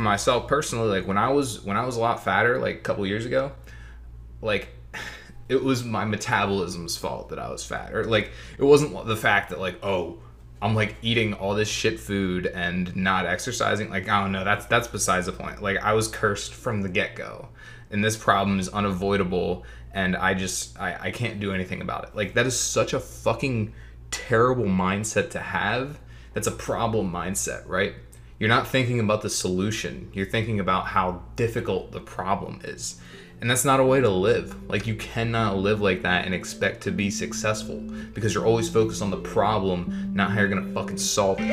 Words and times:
for 0.00 0.04
myself 0.04 0.48
personally, 0.48 0.88
like 0.88 1.06
when 1.06 1.18
I 1.18 1.28
was 1.28 1.62
when 1.62 1.76
I 1.76 1.84
was 1.84 1.96
a 1.96 2.00
lot 2.00 2.24
fatter, 2.24 2.58
like 2.58 2.76
a 2.76 2.80
couple 2.80 3.06
years 3.06 3.26
ago, 3.26 3.52
like 4.40 4.68
it 5.50 5.62
was 5.62 5.84
my 5.84 6.06
metabolism's 6.06 6.96
fault 6.96 7.28
that 7.28 7.38
I 7.38 7.50
was 7.50 7.62
fat, 7.66 7.92
or 7.92 8.04
like 8.04 8.32
it 8.56 8.64
wasn't 8.64 9.06
the 9.06 9.16
fact 9.16 9.50
that 9.50 9.60
like 9.60 9.84
oh 9.84 10.18
I'm 10.62 10.74
like 10.74 10.96
eating 11.02 11.34
all 11.34 11.54
this 11.54 11.68
shit 11.68 12.00
food 12.00 12.46
and 12.46 12.96
not 12.96 13.26
exercising. 13.26 13.90
Like 13.90 14.08
I 14.08 14.22
don't 14.22 14.32
know, 14.32 14.42
that's 14.42 14.64
that's 14.64 14.88
besides 14.88 15.26
the 15.26 15.32
point. 15.32 15.60
Like 15.60 15.76
I 15.76 15.92
was 15.92 16.08
cursed 16.08 16.54
from 16.54 16.80
the 16.80 16.88
get 16.88 17.14
go, 17.14 17.48
and 17.90 18.02
this 18.02 18.16
problem 18.16 18.58
is 18.58 18.70
unavoidable, 18.70 19.66
and 19.92 20.16
I 20.16 20.32
just 20.32 20.80
I 20.80 20.96
I 20.98 21.10
can't 21.10 21.40
do 21.40 21.52
anything 21.52 21.82
about 21.82 22.04
it. 22.04 22.16
Like 22.16 22.32
that 22.34 22.46
is 22.46 22.58
such 22.58 22.94
a 22.94 23.00
fucking 23.00 23.74
terrible 24.10 24.64
mindset 24.64 25.28
to 25.32 25.40
have. 25.40 26.00
That's 26.32 26.46
a 26.46 26.52
problem 26.52 27.12
mindset, 27.12 27.68
right? 27.68 27.94
You're 28.40 28.48
not 28.48 28.66
thinking 28.66 29.00
about 29.00 29.20
the 29.20 29.28
solution. 29.28 30.08
You're 30.14 30.24
thinking 30.24 30.60
about 30.60 30.86
how 30.86 31.20
difficult 31.36 31.92
the 31.92 32.00
problem 32.00 32.62
is. 32.64 32.98
And 33.38 33.50
that's 33.50 33.66
not 33.66 33.80
a 33.80 33.84
way 33.84 34.00
to 34.00 34.08
live. 34.08 34.66
Like, 34.66 34.86
you 34.86 34.94
cannot 34.94 35.58
live 35.58 35.82
like 35.82 36.00
that 36.04 36.24
and 36.24 36.34
expect 36.34 36.82
to 36.84 36.90
be 36.90 37.10
successful 37.10 37.76
because 38.14 38.32
you're 38.32 38.46
always 38.46 38.70
focused 38.70 39.02
on 39.02 39.10
the 39.10 39.18
problem, 39.18 40.12
not 40.14 40.30
how 40.30 40.40
you're 40.40 40.48
gonna 40.48 40.72
fucking 40.72 40.96
solve 40.96 41.36
it. 41.38 41.48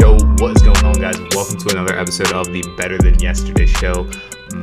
Yo, 0.00 0.16
what 0.38 0.56
is 0.56 0.62
going 0.62 0.82
on, 0.82 0.94
guys? 0.94 1.18
Welcome 1.34 1.58
to 1.58 1.68
another 1.72 1.98
episode 1.98 2.32
of 2.32 2.46
the 2.46 2.64
Better 2.78 2.96
Than 2.96 3.18
Yesterday 3.18 3.66
show. 3.66 4.08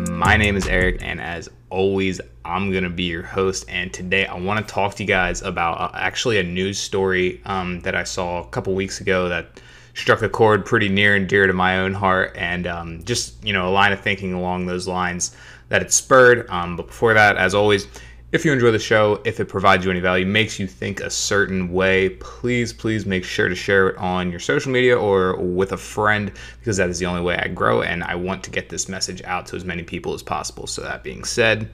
My 0.09 0.35
name 0.35 0.55
is 0.55 0.65
Eric, 0.65 1.03
and 1.03 1.21
as 1.21 1.47
always, 1.69 2.19
I'm 2.49 2.71
gonna 2.73 2.89
be 2.89 3.03
your 3.03 3.23
host. 3.23 3.65
And 3.69 3.93
today, 3.93 4.25
I 4.25 4.37
want 4.37 4.67
to 4.67 4.73
talk 4.73 4.95
to 4.95 5.03
you 5.03 5.07
guys 5.07 5.41
about 5.41 5.79
uh, 5.79 5.91
actually 5.93 6.39
a 6.39 6.43
news 6.43 6.79
story 6.79 7.41
um, 7.45 7.79
that 7.81 7.95
I 7.95 8.03
saw 8.03 8.41
a 8.41 8.47
couple 8.47 8.73
weeks 8.73 8.99
ago 8.99 9.29
that 9.29 9.61
struck 9.93 10.21
a 10.21 10.29
chord 10.29 10.65
pretty 10.65 10.89
near 10.89 11.15
and 11.15 11.27
dear 11.27 11.45
to 11.45 11.53
my 11.53 11.79
own 11.79 11.93
heart, 11.93 12.35
and 12.35 12.65
um, 12.65 13.03
just 13.03 13.43
you 13.45 13.53
know 13.53 13.67
a 13.67 13.71
line 13.71 13.91
of 13.91 13.99
thinking 13.99 14.33
along 14.33 14.65
those 14.65 14.87
lines 14.87 15.35
that 15.69 15.81
it 15.81 15.93
spurred. 15.93 16.49
Um, 16.49 16.75
but 16.75 16.87
before 16.87 17.13
that, 17.13 17.37
as 17.37 17.53
always, 17.53 17.87
if 18.31 18.45
you 18.45 18.53
enjoy 18.53 18.71
the 18.71 18.79
show, 18.79 19.21
if 19.25 19.39
it 19.39 19.45
provides 19.45 19.83
you 19.83 19.91
any 19.91 19.99
value, 19.99 20.25
makes 20.25 20.59
you 20.59 20.67
think 20.67 20.99
a 20.99 21.09
certain 21.09 21.71
way, 21.71 22.09
please, 22.09 22.71
please 22.71 23.05
make 23.05 23.23
sure 23.23 23.49
to 23.49 23.55
share 23.55 23.89
it 23.89 23.97
on 23.97 24.29
your 24.29 24.39
social 24.39 24.71
media 24.71 24.97
or 24.97 25.35
with 25.37 25.71
a 25.71 25.77
friend 25.77 26.31
because 26.59 26.77
that 26.77 26.89
is 26.89 26.99
the 26.99 27.07
only 27.07 27.21
way 27.21 27.37
I 27.37 27.47
grow 27.47 27.81
and 27.81 28.03
I 28.03 28.13
want 28.15 28.43
to 28.43 28.51
get 28.51 28.69
this 28.69 28.87
message 28.87 29.23
out 29.23 29.47
to 29.47 29.55
as 29.55 29.65
many 29.65 29.81
people 29.81 30.13
as 30.13 30.21
possible. 30.21 30.67
So, 30.67 30.81
that 30.83 31.03
being 31.03 31.23
said, 31.23 31.69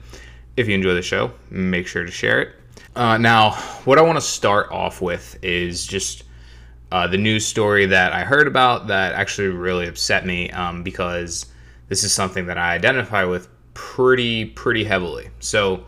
if 0.56 0.68
you 0.68 0.74
enjoy 0.74 0.94
the 0.94 1.02
show, 1.02 1.30
make 1.50 1.86
sure 1.86 2.04
to 2.04 2.10
share 2.10 2.40
it. 2.40 2.54
Uh, 2.94 3.18
now, 3.18 3.52
what 3.84 3.98
I 3.98 4.02
want 4.02 4.16
to 4.16 4.24
start 4.24 4.70
off 4.70 5.02
with 5.02 5.38
is 5.42 5.86
just 5.86 6.24
uh, 6.92 7.06
the 7.06 7.18
news 7.18 7.46
story 7.46 7.86
that 7.86 8.12
I 8.12 8.20
heard 8.20 8.46
about 8.46 8.86
that 8.86 9.12
actually 9.12 9.48
really 9.48 9.86
upset 9.86 10.24
me 10.24 10.50
um, 10.50 10.82
because 10.82 11.46
this 11.88 12.04
is 12.04 12.12
something 12.12 12.46
that 12.46 12.56
I 12.58 12.74
identify 12.74 13.24
with 13.24 13.48
pretty, 13.74 14.46
pretty 14.46 14.84
heavily. 14.84 15.28
So, 15.40 15.84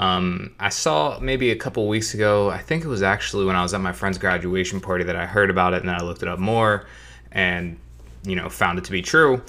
um, 0.00 0.54
I 0.58 0.70
saw 0.70 1.18
maybe 1.20 1.50
a 1.50 1.56
couple 1.56 1.86
weeks 1.86 2.14
ago, 2.14 2.48
I 2.48 2.56
think 2.56 2.84
it 2.84 2.88
was 2.88 3.02
actually 3.02 3.44
when 3.44 3.54
I 3.54 3.62
was 3.62 3.74
at 3.74 3.82
my 3.82 3.92
friend's 3.92 4.16
graduation 4.16 4.80
party 4.80 5.04
that 5.04 5.14
I 5.14 5.26
heard 5.26 5.50
about 5.50 5.74
it 5.74 5.80
and 5.80 5.90
then 5.90 5.94
I 5.94 6.02
looked 6.02 6.22
it 6.22 6.28
up 6.28 6.38
more 6.38 6.86
and, 7.32 7.78
you 8.22 8.34
know, 8.34 8.48
found 8.48 8.78
it 8.78 8.84
to 8.86 8.92
be 8.92 9.02
true. 9.02 9.42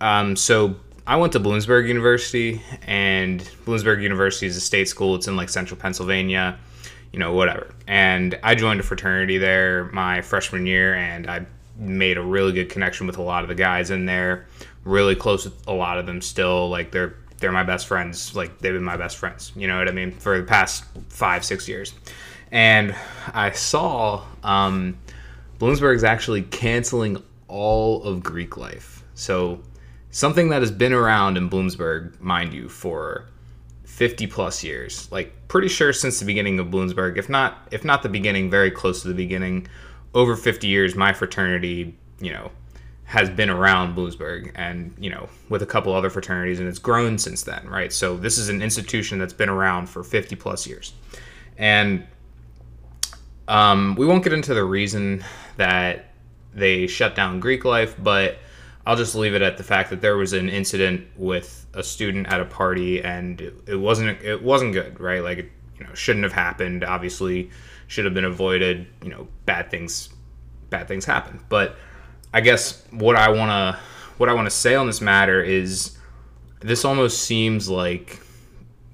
Um, 0.00 0.34
so 0.34 0.76
I 1.08 1.16
went 1.16 1.32
to 1.32 1.40
Bloomsburg 1.40 1.88
University 1.88 2.60
and 2.86 3.40
Bloomsburg 3.64 4.02
University 4.02 4.46
is 4.46 4.58
a 4.58 4.60
state 4.60 4.90
school. 4.90 5.14
It's 5.14 5.26
in 5.26 5.36
like 5.36 5.48
central 5.48 5.80
Pennsylvania, 5.80 6.58
you 7.14 7.18
know, 7.18 7.32
whatever. 7.32 7.74
And 7.86 8.38
I 8.42 8.54
joined 8.54 8.78
a 8.78 8.82
fraternity 8.82 9.38
there 9.38 9.84
my 9.86 10.20
freshman 10.20 10.66
year 10.66 10.94
and 10.96 11.30
I 11.30 11.46
made 11.78 12.18
a 12.18 12.22
really 12.22 12.52
good 12.52 12.68
connection 12.68 13.06
with 13.06 13.16
a 13.16 13.22
lot 13.22 13.42
of 13.42 13.48
the 13.48 13.54
guys 13.54 13.90
in 13.90 14.04
there, 14.04 14.48
really 14.84 15.14
close 15.14 15.46
with 15.46 15.66
a 15.66 15.72
lot 15.72 15.96
of 15.96 16.04
them 16.04 16.20
still. 16.20 16.68
Like 16.68 16.90
they're 16.90 17.14
they're 17.38 17.52
my 17.52 17.64
best 17.64 17.86
friends. 17.86 18.36
Like 18.36 18.58
they've 18.58 18.74
been 18.74 18.84
my 18.84 18.98
best 18.98 19.16
friends. 19.16 19.50
You 19.56 19.66
know 19.66 19.78
what 19.78 19.88
I 19.88 19.92
mean? 19.92 20.12
For 20.12 20.36
the 20.36 20.44
past 20.44 20.84
five, 21.08 21.42
six 21.42 21.66
years. 21.66 21.94
And 22.52 22.94
I 23.32 23.52
saw 23.52 24.26
um, 24.42 24.98
Bloomsburg's 25.58 26.04
actually 26.04 26.42
canceling 26.42 27.22
all 27.46 28.02
of 28.02 28.22
Greek 28.22 28.58
life. 28.58 29.04
So 29.14 29.62
something 30.10 30.48
that 30.50 30.62
has 30.62 30.70
been 30.70 30.92
around 30.92 31.36
in 31.36 31.50
Bloomsburg, 31.50 32.20
mind 32.20 32.52
you, 32.52 32.68
for 32.68 33.26
50 33.84 34.26
plus 34.28 34.62
years. 34.62 35.10
Like 35.10 35.32
pretty 35.48 35.68
sure 35.68 35.92
since 35.92 36.20
the 36.20 36.26
beginning 36.26 36.58
of 36.58 36.68
Bloomsburg, 36.68 37.16
if 37.16 37.28
not 37.28 37.68
if 37.70 37.84
not 37.84 38.02
the 38.02 38.08
beginning, 38.08 38.50
very 38.50 38.70
close 38.70 39.02
to 39.02 39.08
the 39.08 39.14
beginning. 39.14 39.66
Over 40.14 40.36
50 40.36 40.66
years, 40.66 40.94
my 40.94 41.12
fraternity, 41.12 41.96
you 42.20 42.32
know, 42.32 42.50
has 43.04 43.30
been 43.30 43.48
around 43.48 43.96
Bloomsburg 43.96 44.52
and, 44.54 44.94
you 44.98 45.10
know, 45.10 45.28
with 45.48 45.62
a 45.62 45.66
couple 45.66 45.94
other 45.94 46.10
fraternities, 46.10 46.60
and 46.60 46.68
it's 46.68 46.78
grown 46.78 47.16
since 47.18 47.42
then, 47.42 47.66
right? 47.66 47.92
So 47.92 48.16
this 48.16 48.36
is 48.36 48.50
an 48.50 48.60
institution 48.60 49.18
that's 49.18 49.32
been 49.32 49.48
around 49.48 49.88
for 49.88 50.04
50 50.04 50.36
plus 50.36 50.66
years. 50.66 50.92
And 51.56 52.06
um, 53.48 53.94
we 53.96 54.06
won't 54.06 54.22
get 54.22 54.34
into 54.34 54.52
the 54.52 54.62
reason 54.62 55.24
that 55.56 56.12
they 56.54 56.86
shut 56.86 57.14
down 57.14 57.40
Greek 57.40 57.64
life, 57.64 57.96
but 57.98 58.38
I'll 58.88 58.96
just 58.96 59.14
leave 59.14 59.34
it 59.34 59.42
at 59.42 59.58
the 59.58 59.62
fact 59.62 59.90
that 59.90 60.00
there 60.00 60.16
was 60.16 60.32
an 60.32 60.48
incident 60.48 61.06
with 61.14 61.66
a 61.74 61.82
student 61.82 62.26
at 62.28 62.40
a 62.40 62.46
party, 62.46 63.02
and 63.04 63.38
it, 63.66 63.76
wasn't 63.76 64.22
it 64.22 64.42
wasn't 64.42 64.72
good, 64.72 64.98
right? 64.98 65.22
Like 65.22 65.36
it, 65.36 65.52
you 65.78 65.84
know 65.84 65.92
shouldn't 65.92 66.22
have 66.22 66.32
happened. 66.32 66.84
Obviously, 66.84 67.50
should 67.86 68.06
have 68.06 68.14
been 68.14 68.24
avoided. 68.24 68.86
You 69.02 69.10
know, 69.10 69.28
bad 69.44 69.70
things 69.70 70.08
bad 70.70 70.88
things 70.88 71.04
happen. 71.04 71.38
But 71.50 71.76
I 72.32 72.40
guess 72.40 72.82
what 72.90 73.14
I 73.14 73.28
wanna 73.28 73.78
what 74.16 74.30
I 74.30 74.32
want 74.32 74.46
to 74.46 74.56
say 74.56 74.74
on 74.74 74.86
this 74.86 75.02
matter 75.02 75.42
is 75.42 75.98
this 76.60 76.86
almost 76.86 77.24
seems 77.24 77.68
like 77.68 78.22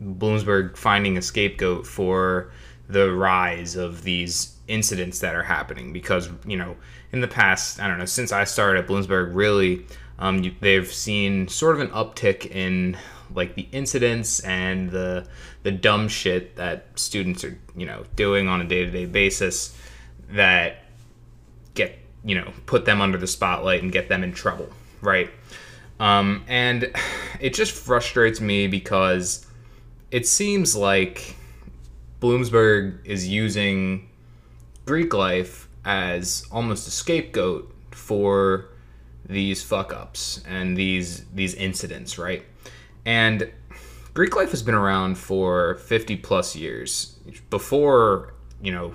Bloomsburg 0.02 0.76
finding 0.76 1.16
a 1.18 1.22
scapegoat 1.22 1.86
for 1.86 2.50
the 2.88 3.12
rise 3.12 3.76
of 3.76 4.02
these 4.02 4.56
incidents 4.68 5.20
that 5.20 5.34
are 5.34 5.42
happening 5.42 5.92
because 5.92 6.28
you 6.46 6.56
know 6.56 6.76
in 7.12 7.20
the 7.20 7.28
past 7.28 7.80
I 7.80 7.88
don't 7.88 7.98
know 7.98 8.04
since 8.04 8.32
I 8.32 8.44
started 8.44 8.84
at 8.84 8.88
Bloomsburg 8.88 9.34
really 9.34 9.86
um, 10.18 10.42
you, 10.42 10.54
they've 10.60 10.90
seen 10.90 11.48
sort 11.48 11.76
of 11.76 11.82
an 11.82 11.88
uptick 11.88 12.46
in 12.46 12.96
like 13.34 13.54
the 13.54 13.68
incidents 13.72 14.40
and 14.40 14.90
the 14.90 15.26
the 15.62 15.72
dumb 15.72 16.08
shit 16.08 16.56
that 16.56 16.86
students 16.94 17.44
are 17.44 17.58
you 17.76 17.86
know 17.86 18.04
doing 18.16 18.48
on 18.48 18.60
a 18.60 18.64
day 18.64 18.84
to 18.84 18.90
day 18.90 19.06
basis 19.06 19.76
that 20.30 20.84
get 21.74 21.98
you 22.24 22.34
know 22.34 22.52
put 22.66 22.84
them 22.84 23.00
under 23.00 23.18
the 23.18 23.26
spotlight 23.26 23.82
and 23.82 23.92
get 23.92 24.08
them 24.08 24.22
in 24.22 24.32
trouble 24.32 24.68
right? 25.04 25.30
Um, 26.00 26.44
and 26.48 26.90
it 27.40 27.54
just 27.54 27.72
frustrates 27.72 28.40
me 28.40 28.66
because 28.66 29.46
it 30.10 30.26
seems 30.26 30.74
like 30.74 31.36
Bloomsburg 32.24 33.04
is 33.04 33.28
using 33.28 34.08
Greek 34.86 35.12
life 35.12 35.68
as 35.84 36.46
almost 36.50 36.88
a 36.88 36.90
scapegoat 36.90 37.70
for 37.90 38.70
these 39.28 39.62
fuck 39.62 39.92
ups 39.92 40.42
and 40.48 40.74
these 40.74 41.26
these 41.34 41.52
incidents, 41.52 42.16
right? 42.16 42.42
And 43.04 43.52
Greek 44.14 44.34
life 44.36 44.52
has 44.52 44.62
been 44.62 44.74
around 44.74 45.18
for 45.18 45.74
50 45.74 46.16
plus 46.16 46.56
years 46.56 47.18
before, 47.50 48.32
you 48.62 48.72
know, 48.72 48.94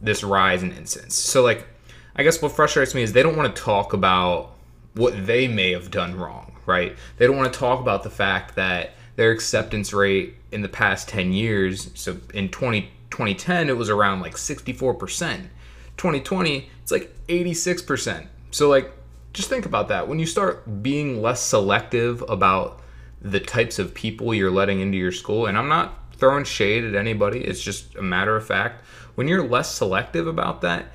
this 0.00 0.24
rise 0.24 0.62
in 0.62 0.72
incidents. 0.72 1.14
So 1.14 1.42
like 1.42 1.66
I 2.14 2.22
guess 2.22 2.40
what 2.40 2.52
frustrates 2.52 2.94
me 2.94 3.02
is 3.02 3.12
they 3.12 3.22
don't 3.22 3.36
want 3.36 3.54
to 3.54 3.62
talk 3.62 3.92
about 3.92 4.52
what 4.94 5.26
they 5.26 5.46
may 5.46 5.72
have 5.72 5.90
done 5.90 6.18
wrong, 6.18 6.56
right? 6.64 6.96
They 7.18 7.26
don't 7.26 7.36
want 7.36 7.52
to 7.52 7.58
talk 7.58 7.80
about 7.80 8.02
the 8.02 8.08
fact 8.08 8.54
that 8.54 8.94
their 9.16 9.32
acceptance 9.32 9.92
rate 9.92 10.34
in 10.52 10.62
the 10.62 10.68
past 10.68 11.08
10 11.08 11.32
years, 11.32 11.90
so 11.94 12.18
in 12.32 12.48
20, 12.50 12.82
2010, 13.10 13.68
it 13.68 13.76
was 13.76 13.90
around 13.90 14.20
like 14.20 14.34
64%. 14.34 15.48
2020, 15.96 16.70
it's 16.82 16.92
like 16.92 17.14
86%. 17.26 18.26
So, 18.50 18.68
like, 18.68 18.92
just 19.32 19.48
think 19.48 19.66
about 19.66 19.88
that. 19.88 20.06
When 20.08 20.18
you 20.18 20.26
start 20.26 20.82
being 20.82 21.20
less 21.20 21.42
selective 21.42 22.22
about 22.28 22.80
the 23.20 23.40
types 23.40 23.78
of 23.78 23.94
people 23.94 24.34
you're 24.34 24.50
letting 24.50 24.80
into 24.80 24.98
your 24.98 25.12
school, 25.12 25.46
and 25.46 25.56
I'm 25.58 25.68
not 25.68 25.98
throwing 26.16 26.44
shade 26.44 26.84
at 26.84 26.94
anybody, 26.94 27.40
it's 27.40 27.60
just 27.60 27.94
a 27.96 28.02
matter 28.02 28.36
of 28.36 28.46
fact. 28.46 28.84
When 29.14 29.28
you're 29.28 29.46
less 29.46 29.74
selective 29.74 30.26
about 30.26 30.60
that, 30.60 30.86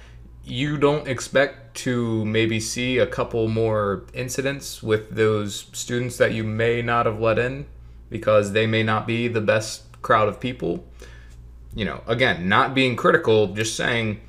you 0.44 0.78
don't 0.78 1.08
expect 1.08 1.76
to 1.76 2.26
maybe 2.26 2.60
see 2.60 2.98
a 2.98 3.08
couple 3.08 3.48
more 3.48 4.04
incidents 4.14 4.82
with 4.82 5.16
those 5.16 5.68
students 5.74 6.18
that 6.18 6.34
you 6.34 6.44
may 6.44 6.82
not 6.82 7.06
have 7.06 7.20
let 7.20 7.38
in 7.38 7.66
because 8.12 8.52
they 8.52 8.68
may 8.68 8.84
not 8.84 9.08
be 9.08 9.28
the 9.28 9.42
best 9.42 9.84
crowd 10.04 10.28
of 10.28 10.40
people. 10.40 10.86
You 11.74 11.86
know, 11.86 12.04
again, 12.06 12.48
not 12.48 12.76
being 12.76 12.96
critical, 12.96 13.48
just 13.56 13.76
saying 13.76 14.22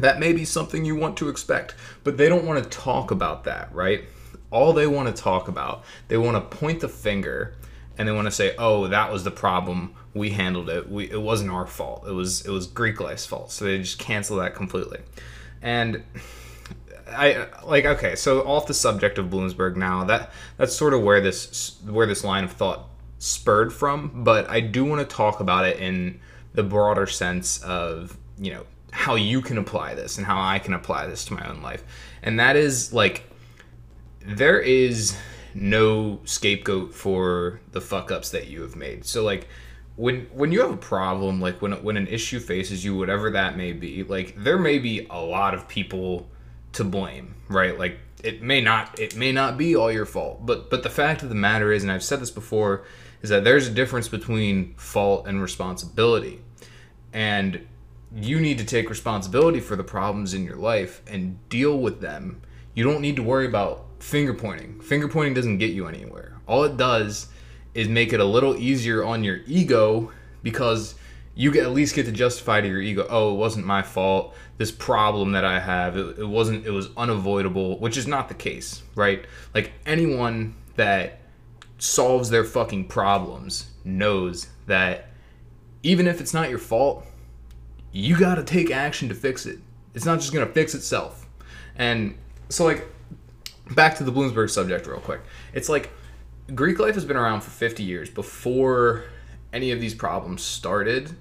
that 0.00 0.18
may 0.18 0.34
be 0.34 0.44
something 0.44 0.84
you 0.84 0.96
want 0.96 1.16
to 1.18 1.30
expect, 1.30 1.74
but 2.02 2.18
they 2.18 2.28
don't 2.28 2.44
want 2.44 2.62
to 2.62 2.68
talk 2.68 3.10
about 3.10 3.44
that, 3.44 3.72
right? 3.72 4.04
All 4.50 4.72
they 4.72 4.86
want 4.86 5.14
to 5.14 5.22
talk 5.22 5.48
about, 5.48 5.84
they 6.08 6.18
want 6.18 6.36
to 6.36 6.58
point 6.58 6.80
the 6.80 6.88
finger 6.88 7.54
and 7.96 8.08
they 8.08 8.12
want 8.12 8.26
to 8.26 8.32
say, 8.32 8.54
"Oh, 8.58 8.88
that 8.88 9.12
was 9.12 9.22
the 9.22 9.30
problem. 9.30 9.94
We 10.14 10.30
handled 10.30 10.68
it. 10.68 10.90
We 10.90 11.10
it 11.10 11.22
wasn't 11.22 11.50
our 11.50 11.66
fault. 11.66 12.04
It 12.06 12.12
was 12.12 12.44
it 12.44 12.50
was 12.50 12.66
Greek 12.66 13.00
life's 13.00 13.24
fault." 13.24 13.52
So 13.52 13.64
they 13.64 13.78
just 13.78 13.98
cancel 13.98 14.38
that 14.38 14.54
completely. 14.54 14.98
And 15.62 16.02
I 17.08 17.46
like 17.64 17.84
okay, 17.84 18.16
so 18.16 18.40
off 18.42 18.66
the 18.66 18.74
subject 18.74 19.18
of 19.18 19.26
Bloomsburg 19.26 19.76
now, 19.76 20.04
that 20.04 20.32
that's 20.56 20.74
sort 20.74 20.92
of 20.92 21.02
where 21.02 21.20
this 21.20 21.76
where 21.88 22.06
this 22.06 22.24
line 22.24 22.42
of 22.44 22.52
thought 22.52 22.88
spurred 23.24 23.72
from, 23.72 24.22
but 24.22 24.48
I 24.50 24.60
do 24.60 24.84
want 24.84 25.08
to 25.08 25.16
talk 25.16 25.40
about 25.40 25.64
it 25.64 25.78
in 25.78 26.20
the 26.52 26.62
broader 26.62 27.06
sense 27.06 27.62
of, 27.62 28.18
you 28.38 28.52
know, 28.52 28.66
how 28.90 29.14
you 29.14 29.40
can 29.40 29.56
apply 29.56 29.94
this 29.94 30.18
and 30.18 30.26
how 30.26 30.40
I 30.40 30.58
can 30.58 30.74
apply 30.74 31.06
this 31.06 31.24
to 31.26 31.32
my 31.32 31.48
own 31.48 31.62
life. 31.62 31.82
And 32.22 32.38
that 32.38 32.54
is 32.54 32.92
like 32.92 33.24
there 34.20 34.60
is 34.60 35.16
no 35.54 36.20
scapegoat 36.24 36.94
for 36.94 37.60
the 37.72 37.80
fuck 37.80 38.12
ups 38.12 38.30
that 38.30 38.48
you 38.48 38.60
have 38.60 38.76
made. 38.76 39.06
So 39.06 39.24
like 39.24 39.48
when 39.96 40.26
when 40.32 40.52
you 40.52 40.60
have 40.60 40.72
a 40.72 40.76
problem, 40.76 41.40
like 41.40 41.62
when 41.62 41.72
when 41.82 41.96
an 41.96 42.06
issue 42.06 42.40
faces 42.40 42.84
you, 42.84 42.94
whatever 42.94 43.30
that 43.30 43.56
may 43.56 43.72
be, 43.72 44.04
like 44.04 44.34
there 44.36 44.58
may 44.58 44.78
be 44.78 45.06
a 45.08 45.20
lot 45.20 45.54
of 45.54 45.66
people 45.66 46.28
to 46.72 46.84
blame, 46.84 47.36
right? 47.48 47.78
Like 47.78 47.98
it 48.22 48.42
may 48.42 48.60
not 48.60 48.98
it 49.00 49.16
may 49.16 49.32
not 49.32 49.56
be 49.56 49.74
all 49.74 49.90
your 49.90 50.06
fault, 50.06 50.44
but 50.44 50.70
but 50.70 50.82
the 50.82 50.90
fact 50.90 51.22
of 51.22 51.30
the 51.30 51.34
matter 51.34 51.72
is, 51.72 51.82
and 51.82 51.90
I've 51.90 52.04
said 52.04 52.20
this 52.20 52.30
before, 52.30 52.84
is 53.24 53.30
that 53.30 53.42
there's 53.42 53.66
a 53.66 53.70
difference 53.70 54.06
between 54.06 54.74
fault 54.74 55.26
and 55.26 55.40
responsibility, 55.40 56.42
and 57.10 57.66
you 58.14 58.38
need 58.38 58.58
to 58.58 58.66
take 58.66 58.90
responsibility 58.90 59.60
for 59.60 59.76
the 59.76 59.82
problems 59.82 60.34
in 60.34 60.44
your 60.44 60.56
life 60.56 61.00
and 61.06 61.38
deal 61.48 61.78
with 61.78 62.02
them. 62.02 62.42
You 62.74 62.84
don't 62.84 63.00
need 63.00 63.16
to 63.16 63.22
worry 63.22 63.46
about 63.46 63.86
finger 63.98 64.34
pointing. 64.34 64.78
Finger 64.82 65.08
pointing 65.08 65.32
doesn't 65.32 65.56
get 65.56 65.70
you 65.70 65.86
anywhere. 65.86 66.36
All 66.46 66.64
it 66.64 66.76
does 66.76 67.28
is 67.72 67.88
make 67.88 68.12
it 68.12 68.20
a 68.20 68.26
little 68.26 68.58
easier 68.58 69.02
on 69.02 69.24
your 69.24 69.40
ego 69.46 70.12
because 70.42 70.94
you 71.34 71.50
get, 71.50 71.64
at 71.64 71.72
least 71.72 71.94
get 71.94 72.04
to 72.04 72.12
justify 72.12 72.60
to 72.60 72.68
your 72.68 72.82
ego, 72.82 73.06
oh, 73.08 73.32
it 73.32 73.38
wasn't 73.38 73.64
my 73.64 73.80
fault. 73.80 74.34
This 74.58 74.70
problem 74.70 75.32
that 75.32 75.46
I 75.46 75.60
have, 75.60 75.96
it, 75.96 76.18
it 76.18 76.28
wasn't, 76.28 76.66
it 76.66 76.72
was 76.72 76.90
unavoidable, 76.94 77.78
which 77.78 77.96
is 77.96 78.06
not 78.06 78.28
the 78.28 78.34
case, 78.34 78.82
right? 78.94 79.24
Like 79.54 79.72
anyone 79.86 80.56
that 80.76 81.20
solves 81.84 82.30
their 82.30 82.44
fucking 82.44 82.86
problems 82.86 83.66
knows 83.84 84.48
that 84.66 85.10
even 85.82 86.06
if 86.06 86.20
it's 86.20 86.32
not 86.32 86.48
your 86.48 86.58
fault, 86.58 87.04
you 87.92 88.18
got 88.18 88.36
to 88.36 88.44
take 88.44 88.70
action 88.70 89.08
to 89.08 89.14
fix 89.14 89.44
it. 89.46 89.58
It's 89.94 90.04
not 90.04 90.18
just 90.18 90.32
going 90.32 90.46
to 90.46 90.52
fix 90.52 90.74
itself. 90.74 91.26
And 91.76 92.16
so, 92.48 92.64
like, 92.64 92.86
back 93.74 93.96
to 93.96 94.04
the 94.04 94.10
Bloomsburg 94.10 94.50
subject, 94.50 94.86
real 94.86 94.98
quick. 94.98 95.20
It's 95.52 95.68
like 95.68 95.90
Greek 96.54 96.78
life 96.78 96.94
has 96.94 97.04
been 97.04 97.16
around 97.16 97.42
for 97.42 97.50
50 97.50 97.82
years 97.82 98.08
before 98.08 99.04
any 99.52 99.70
of 99.70 99.80
these 99.80 99.94
problems 99.94 100.42
started 100.42 101.14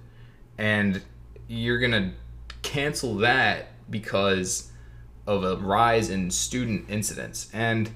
and 0.58 1.02
you're 1.48 1.80
gonna 1.80 2.14
cancel 2.62 3.16
that 3.18 3.68
because 3.90 4.72
of 5.28 5.44
a 5.44 5.56
rise 5.58 6.10
in 6.10 6.32
student 6.32 6.90
incidents 6.90 7.50
and 7.54 7.92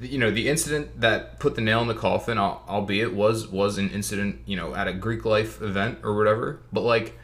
you 0.00 0.18
know 0.18 0.30
the 0.30 0.48
incident 0.48 1.00
that 1.00 1.38
put 1.38 1.54
the 1.54 1.60
nail 1.60 1.82
in 1.82 1.88
the 1.88 1.94
coffin 1.94 2.38
albeit 2.38 3.12
was 3.12 3.46
was 3.48 3.76
an 3.78 3.90
incident 3.90 4.40
you 4.46 4.56
know 4.56 4.74
at 4.74 4.88
a 4.88 4.92
greek 4.92 5.24
life 5.24 5.60
event 5.60 5.98
or 6.02 6.16
whatever 6.16 6.60
but 6.72 6.80
like 6.80 7.18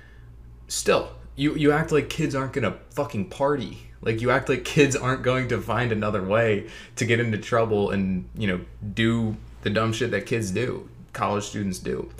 still 0.68 1.10
you 1.36 1.54
you 1.54 1.70
act 1.70 1.92
like 1.92 2.08
kids 2.08 2.34
aren't 2.34 2.54
gonna 2.54 2.76
fucking 2.90 3.28
party. 3.28 3.78
Like 4.00 4.20
you 4.20 4.30
act 4.30 4.48
like 4.48 4.64
kids 4.64 4.96
aren't 4.96 5.22
going 5.22 5.48
to 5.48 5.60
find 5.60 5.92
another 5.92 6.22
way 6.22 6.68
to 6.96 7.04
get 7.04 7.20
into 7.20 7.38
trouble 7.38 7.90
and 7.90 8.28
you 8.34 8.48
know 8.48 8.60
do 8.94 9.36
the 9.62 9.70
dumb 9.70 9.92
shit 9.92 10.10
that 10.10 10.26
kids 10.26 10.50
do 10.50 10.88
college 11.12 11.44
students 11.44 11.78
do. 11.78 12.10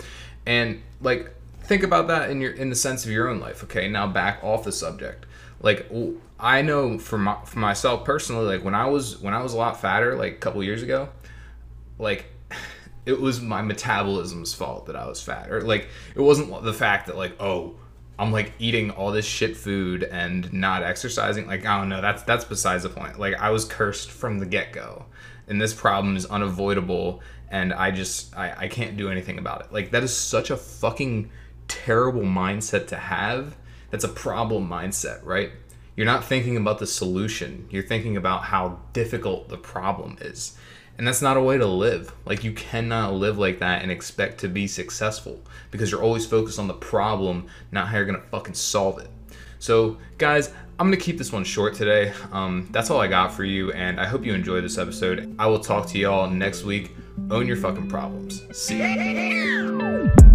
And 0.45 0.81
like 1.01 1.33
think 1.61 1.83
about 1.83 2.07
that 2.07 2.29
in 2.29 2.39
your 2.39 2.51
in 2.51 2.69
the 2.69 2.75
sense 2.75 3.05
of 3.05 3.11
your 3.11 3.27
own 3.27 3.39
life 3.39 3.63
okay? 3.63 3.89
Now 3.89 4.07
back 4.07 4.43
off 4.43 4.63
the 4.63 4.71
subject. 4.71 5.25
Like 5.59 5.87
i 6.39 6.61
know 6.61 6.97
for, 6.97 7.17
my, 7.17 7.37
for 7.45 7.59
myself 7.59 8.03
personally 8.05 8.45
like 8.45 8.63
when 8.63 8.75
i 8.75 8.85
was 8.85 9.19
when 9.19 9.33
i 9.33 9.41
was 9.41 9.53
a 9.53 9.57
lot 9.57 9.79
fatter 9.79 10.15
like 10.15 10.33
a 10.33 10.37
couple 10.37 10.63
years 10.63 10.83
ago 10.83 11.09
like 11.99 12.25
it 13.05 13.19
was 13.19 13.41
my 13.41 13.61
metabolism's 13.61 14.53
fault 14.53 14.85
that 14.87 14.95
i 14.95 15.07
was 15.07 15.21
fat. 15.21 15.49
Or 15.49 15.61
like 15.61 15.87
it 16.15 16.21
wasn't 16.21 16.63
the 16.63 16.73
fact 16.73 17.07
that 17.07 17.17
like 17.17 17.41
oh 17.41 17.75
i'm 18.19 18.31
like 18.31 18.53
eating 18.59 18.91
all 18.91 19.11
this 19.11 19.25
shit 19.25 19.55
food 19.55 20.03
and 20.03 20.51
not 20.53 20.83
exercising. 20.83 21.47
Like 21.47 21.65
i 21.65 21.79
don't 21.79 21.89
know. 21.89 22.01
That's 22.01 22.23
that's 22.23 22.45
besides 22.45 22.83
the 22.83 22.89
point. 22.89 23.19
Like 23.19 23.35
i 23.35 23.49
was 23.49 23.65
cursed 23.65 24.11
from 24.11 24.39
the 24.39 24.45
get-go. 24.45 25.05
And 25.47 25.61
this 25.61 25.73
problem 25.73 26.17
is 26.17 26.25
unavoidable. 26.25 27.21
And 27.49 27.73
i 27.73 27.91
just 27.91 28.35
i, 28.35 28.53
I 28.65 28.67
can't 28.67 28.97
do 28.97 29.09
anything 29.09 29.39
about 29.39 29.61
it. 29.61 29.73
Like 29.73 29.91
that 29.91 30.03
is 30.03 30.15
such 30.15 30.49
a 30.49 30.57
fucking 30.57 31.29
terrible 31.67 32.23
mindset 32.23 32.87
to 32.87 32.97
have. 32.97 33.55
That's 33.89 34.03
a 34.03 34.09
problem 34.09 34.67
mindset, 34.67 35.23
right? 35.25 35.51
You're 35.97 36.05
not 36.05 36.23
thinking 36.23 36.57
about 36.57 36.77
the 36.77 36.85
solution. 36.85 37.67
You're 37.71 37.81
thinking 37.81 38.17
about 38.17 38.43
how 38.43 38.79
difficult 38.93 39.49
the 39.49 39.57
problem 39.57 40.17
is. 40.21 40.55
And 40.97 41.07
that's 41.07 41.23
not 41.23 41.37
a 41.37 41.41
way 41.41 41.57
to 41.57 41.65
live. 41.65 42.13
Like, 42.23 42.43
you 42.43 42.53
cannot 42.53 43.15
live 43.15 43.39
like 43.39 43.59
that 43.59 43.81
and 43.81 43.91
expect 43.91 44.39
to 44.41 44.47
be 44.47 44.67
successful 44.67 45.41
because 45.71 45.91
you're 45.91 46.03
always 46.03 46.25
focused 46.25 46.59
on 46.59 46.67
the 46.67 46.73
problem, 46.75 47.47
not 47.71 47.87
how 47.87 47.97
you're 47.97 48.05
gonna 48.05 48.21
fucking 48.31 48.53
solve 48.53 48.99
it. 48.99 49.09
So, 49.57 49.97
guys, 50.19 50.53
I'm 50.79 50.85
gonna 50.85 50.97
keep 50.97 51.17
this 51.17 51.33
one 51.33 51.43
short 51.43 51.73
today. 51.73 52.13
Um, 52.31 52.69
that's 52.71 52.91
all 52.91 53.01
I 53.01 53.07
got 53.07 53.33
for 53.33 53.43
you, 53.43 53.71
and 53.71 53.99
I 53.99 54.05
hope 54.05 54.23
you 54.23 54.35
enjoyed 54.35 54.63
this 54.63 54.77
episode. 54.77 55.35
I 55.39 55.47
will 55.47 55.59
talk 55.59 55.87
to 55.87 55.97
y'all 55.97 56.29
next 56.29 56.63
week. 56.63 56.95
Own 57.31 57.47
your 57.47 57.57
fucking 57.57 57.89
problems. 57.89 58.43
See 58.55 58.77
ya. 58.77 60.26